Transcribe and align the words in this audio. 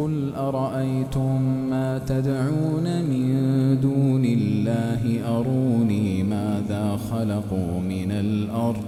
قل 0.00 0.34
أرأيتم 0.34 1.42
ما 1.70 1.98
تدعون 1.98 3.04
من 3.04 3.26
دون 3.80 4.24
الله؟ 4.24 5.28
أروني 5.38 6.22
ماذا 6.22 6.98
خلقوا 7.10 7.80
من 7.80 8.12
الأرض؟ 8.12 8.84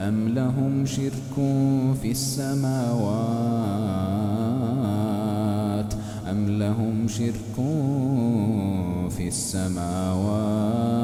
أم 0.00 0.28
لهم 0.28 0.86
شرك 0.86 1.34
في 2.02 2.10
السماوات؟ 2.10 2.74
أم 6.30 6.58
لهم 6.58 7.08
شرك 7.08 7.54
في 9.10 9.28
السماوات؟ 9.28 11.03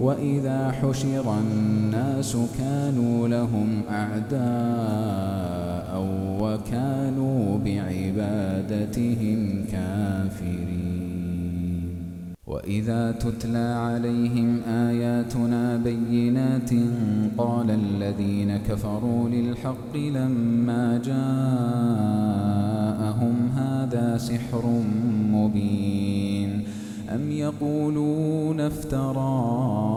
وإذا 0.00 0.70
حشر 0.70 1.38
الناس 1.38 2.36
كانوا 2.58 3.28
لهم 3.28 3.82
أعداء 3.90 4.40
وكانوا 6.40 7.58
بعبادتهم 7.64 9.64
كافرين. 9.72 11.00
وإذا 12.46 13.12
تتلى 13.12 13.58
عليهم 13.58 14.60
آياتنا 14.68 15.76
بينات 15.76 16.70
قال 17.38 17.70
الذين 17.70 18.56
كفروا 18.56 19.28
للحق 19.28 19.96
لما 19.96 21.00
جاءهم 21.04 21.28
هذا 23.56 24.18
سحر 24.18 24.82
مبين. 25.32 26.64
أم 27.14 27.32
يقولون 27.32 28.60
افتراه 28.60 29.89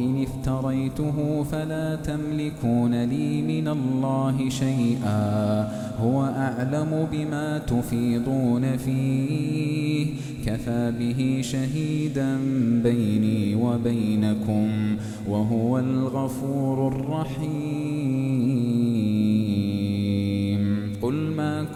إن 0.00 0.22
افتريته 0.22 1.42
فلا 1.42 1.96
تملكون 1.96 3.04
لي 3.04 3.42
من 3.42 3.68
الله 3.68 4.48
شيئا. 4.48 5.68
هو 6.02 6.24
أعلم 6.24 7.08
بما 7.12 7.58
تفيضون 7.58 8.76
فيه. 8.76 10.06
كفى 10.46 10.92
به 10.98 11.40
شهيدا 11.42 12.38
بيني 12.82 13.54
وبينكم 13.54 14.96
وهو 15.28 15.78
الغفور 15.78 16.88
الرحيم. 16.88 18.59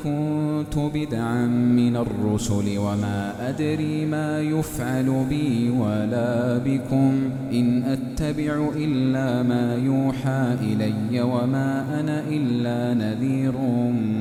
كنت 0.05 0.79
بدعا 0.95 1.47
من 1.47 1.97
الرسل 1.97 2.79
وما 2.79 3.49
أدري 3.49 4.07
ما 4.07 4.41
يفعل 4.41 5.25
بي 5.29 5.71
ولا 5.71 6.59
بكم. 6.59 7.31
إن 7.53 7.83
أتبع 7.83 8.69
إلا 8.77 9.43
ما 9.43 9.77
يوحى 9.85 10.57
إلي 10.63 11.23
وما 11.23 12.01
أنا 12.01 12.23
إلا 12.29 12.95
نذير 12.95 13.53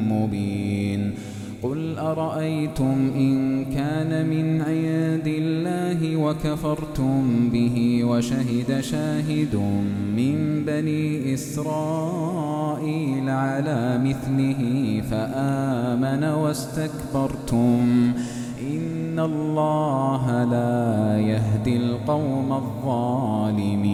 مبين. 0.09 1.12
قل 1.63 1.97
أرأيتم 1.97 3.12
إن 3.16 3.66
كان 3.66 4.29
من 4.29 4.62
عند 4.62 5.28
الله 5.28 6.18
وكفرتم 6.18 7.50
به 7.50 8.03
وشهد 8.03 8.79
شاهد 8.81 9.56
من 10.16 10.63
بني 10.66 11.34
إسرائيل 11.34 12.50
على 13.29 13.97
مثله 14.03 15.01
فآمن 15.12 16.24
واستكبرتم 16.24 18.13
إن 18.62 19.19
الله 19.19 20.44
لا 20.44 21.19
يهدي 21.19 21.78
القوم 21.78 22.53
الظالمين 22.53 23.94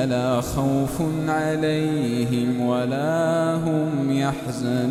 فلا 0.00 0.40
خوف 0.40 1.02
عليهم 1.28 2.60
ولا 2.60 3.54
هم 3.54 4.10
يحزنون. 4.10 4.90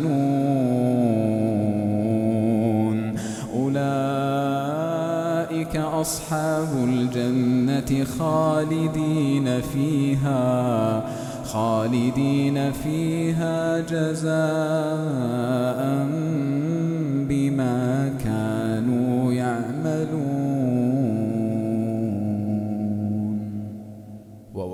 أولئك 3.54 4.96
أصحاب 5.76 6.68
الجنة 6.84 8.04
خالدين 8.18 9.60
فيها 9.60 11.02
خالدين 11.44 12.72
فيها 12.72 13.80
جزاء 13.80 14.30
بما 17.28 18.12
كانوا 18.24 19.32
يعملون. 19.32 20.39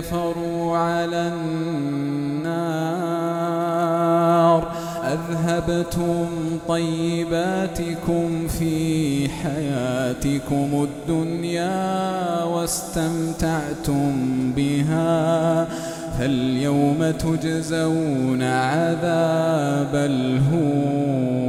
كفروا 0.00 0.76
على 0.76 1.28
النار 1.28 2.20
أذهبتم 5.04 6.26
طيباتكم 6.68 8.48
في 8.48 9.28
حياتكم 9.28 10.88
الدنيا 10.88 12.44
واستمتعتم 12.44 14.12
بها 14.56 15.66
فاليوم 16.18 17.10
تجزون 17.10 18.42
عذاب 18.42 19.94
الهون 19.94 21.40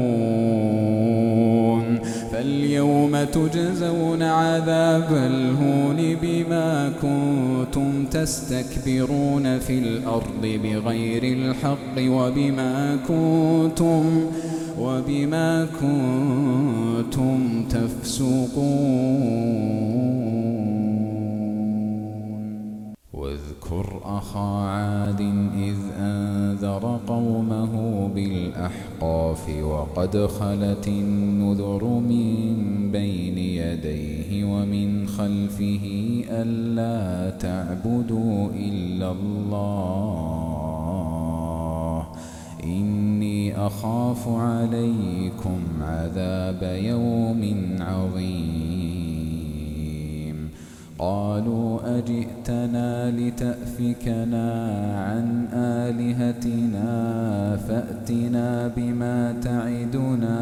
فاليوم 2.71 3.23
تجزون 3.23 4.23
عذاب 4.23 5.07
الهون 5.11 6.15
بما 6.21 6.91
كنتم 7.01 8.05
تستكبرون 8.05 9.59
في 9.59 9.79
الأرض 9.79 10.41
بغير 10.41 11.23
الحق 11.23 11.97
وبما 11.99 12.95
كنتم 13.07 14.21
وبما 14.79 15.67
كنتم 15.81 17.65
تفسقون. 17.69 19.31
واذكر 23.13 24.01
أخا 24.03 24.65
عاد 24.65 25.21
إذ 25.57 25.77
أنذر 25.99 26.99
قومه 27.07 27.73
بالأحقاف 28.15 29.49
وقد 29.63 30.17
خلت 30.39 30.87
النذر 30.87 31.83
من 31.83 32.50
بين 32.91 33.37
يديه 33.37 34.45
ومن 34.45 35.07
خلفه 35.07 35.85
ألا 36.29 37.29
تعبدوا 37.37 38.49
إلا 38.55 39.11
الله. 39.11 40.41
إني 42.63 43.57
أخاف 43.57 44.27
عليكم 44.27 45.59
عذاب 45.81 46.63
يوم 46.83 47.75
عظيم. 47.79 48.81
قالوا 50.99 51.97
أجئتنا 51.97 53.11
لتأفكنا 53.11 54.51
عن 55.07 55.47
آلهتنا 55.53 56.89
فأتنا 57.57 58.67
بما 58.77 59.31
تعدنا. 59.41 60.41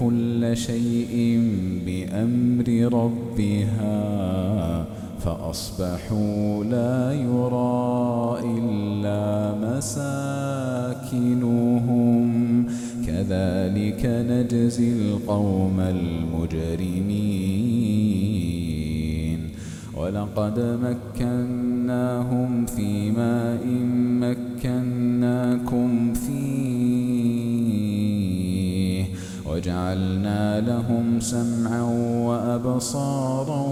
كل 0.00 0.56
شيء 0.56 1.40
بأمر 1.86 2.68
ربها 2.92 4.84
فأصبحوا 5.20 6.64
لا 6.64 7.12
يرى 7.12 8.38
إلا 8.58 9.54
مساكنهم. 9.68 10.26
كذلك 13.06 14.06
نجزي 14.06 14.92
القوم 14.92 15.80
المجرمين. 15.80 17.40
ولقد 19.96 20.78
مكناهم 21.18 22.66
في 22.66 23.10
ماء 23.10 23.66
مكناكم 24.20 24.49
وجعلنا 29.60 30.60
لهم 30.60 31.20
سمعا 31.20 31.82
وأبصارا 32.24 33.62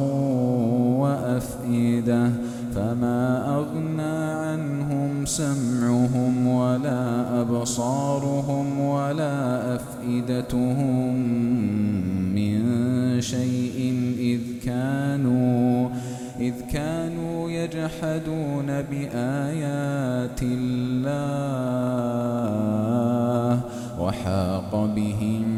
وأفئدة 1.01 2.31
فما 2.75 3.55
أغنى 3.57 4.03
عنهم 4.03 5.27
سمعهم 5.27 6.47
ولا 6.47 7.41
أبصارهم 7.41 8.81
ولا 8.81 9.75
أفئدتهم 9.75 11.15
من 12.35 12.61
شيء 13.21 13.95
إذ 14.19 14.41
كانوا 14.67 15.89
إذ 16.41 16.55
كانوا 16.73 17.51
يجحدون 17.51 18.67
بآيات 18.67 20.43
الله 20.43 21.99
وحاق 24.01 24.73
بهم 24.97 25.58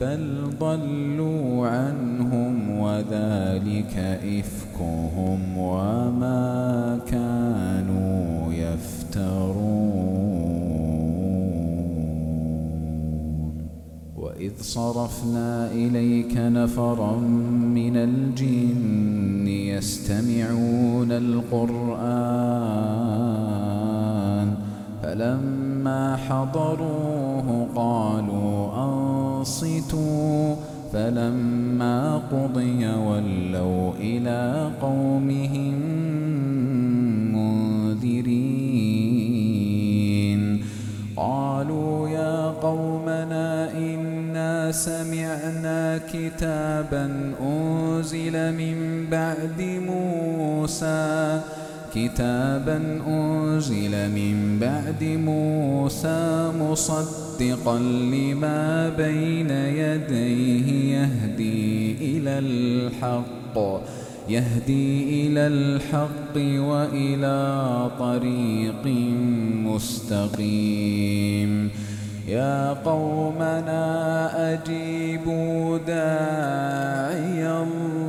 بل 0.00 0.50
ضلوا 0.60 1.66
عنهم 1.68 2.78
وذلك 2.80 3.96
إفكهم 4.38 5.58
وما 5.58 6.98
كانوا 7.06 8.52
يفترون. 8.52 9.78
وإذ 14.16 14.52
صرفنا 14.60 15.70
إليك 15.72 16.36
نفرا 16.36 17.16
من 17.74 17.96
الجن 17.96 19.48
يستمعون 19.48 21.12
القرآن 21.12 22.38
فلما 25.02 26.16
حضروه 26.16 27.07
فلما 30.92 32.18
قضي 32.18 32.86
ولوا 32.86 33.92
إلى 34.00 34.70
قومهم 34.80 35.74
منذرين. 37.32 38.78
قالوا 41.16 42.08
يا 42.08 42.46
قومنا 42.46 43.72
إنا 43.78 44.72
سمعنا 44.72 46.00
كتابا 46.12 47.32
أنزل 47.42 48.52
من 48.52 49.06
بعد 49.10 49.80
موسى. 49.86 51.40
كتابا 51.94 53.00
أنزل 53.06 54.10
من 54.10 54.58
بعد 54.60 55.04
موسى 55.04 56.52
مصدقا 57.38 57.78
لما 57.78 58.90
بين 58.98 59.50
يديه 59.50 60.98
يهدي 60.98 61.94
إلى 62.00 62.38
الحق 62.38 63.56
يهدي 64.28 65.26
إلى 65.26 65.46
الحق 65.46 66.36
وإلى 66.36 67.90
طريق 67.98 68.86
مستقيم. 69.70 71.70
يا 72.28 72.72
قومنا 72.72 74.52
أجيبوا 74.52 75.78
داعي 75.78 77.62
الله. 77.62 78.07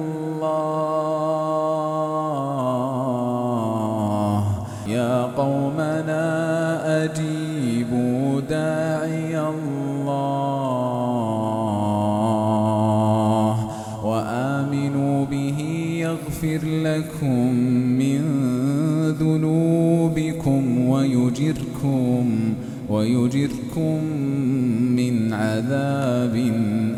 وآمنوا 14.60 15.26
به 15.26 15.60
يغفر 16.00 16.60
لكم 16.66 17.54
من 18.00 18.22
ذنوبكم 19.20 20.88
ويجركم 20.88 22.54
ويجركم 22.90 24.04
من 24.96 25.34
عذاب 25.34 26.36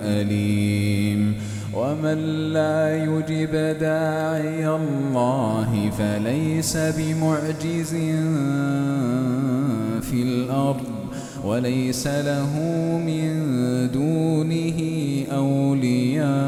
أليم. 0.04 1.34
ومن 1.74 2.18
لا 2.54 3.04
يجب 3.06 3.52
داعي 3.80 4.68
الله 4.68 5.90
فليس 5.98 6.78
بمعجز 6.78 7.94
في 10.02 10.24
الأرض 10.24 10.82
وليس 11.46 12.08
له 12.08 12.50
من 13.06 13.32
دونه 13.94 14.80
أولياء. 15.32 16.41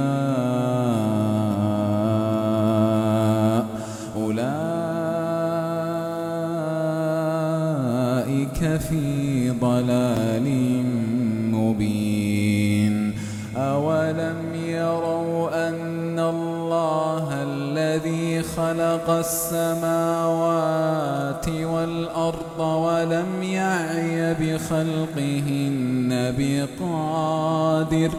يعي 24.74 24.84
بخلقهن 24.84 26.34
بقادر 26.38 28.12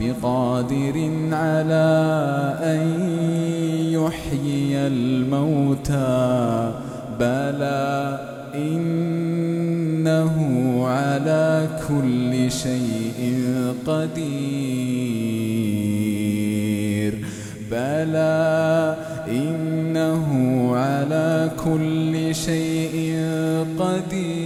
بقادر 0.00 1.10
على 1.32 1.88
أن 2.62 2.80
يحيي 3.92 4.86
الموتى. 4.86 6.72
بلى 7.20 8.18
إنه 8.54 10.36
على 10.86 11.68
كل 11.88 12.50
شيء 12.52 13.44
قدير. 13.86 14.26
بلى 17.70 18.96
إنه 19.28 20.26
على 20.76 21.50
كل 21.64 22.34
شيء 22.34 23.16
قدير. 23.78 24.45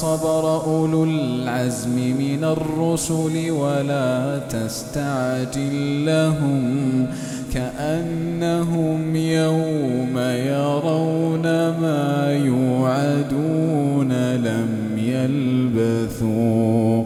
صبر 0.00 0.64
أولو 0.64 1.04
العزم 1.04 1.96
من 2.18 2.44
الرسل 2.44 3.50
ولا 3.50 4.40
تستعجل 4.50 6.06
لهم 6.06 7.06
كأنهم 7.54 9.16
يوم 9.16 10.18
يرون 10.18 11.42
ما 11.80 12.32
يوعدون 12.44 14.12
لم 14.34 14.68
يلبثوا 14.96 17.04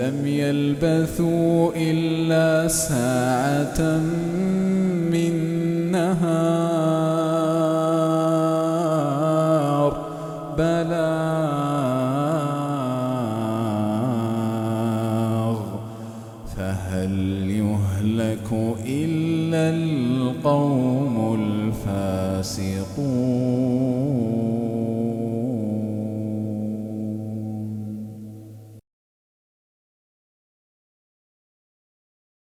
لم 0.00 0.26
يلبثوا 0.26 1.70
إلا 1.76 2.68
ساعة 2.68 4.00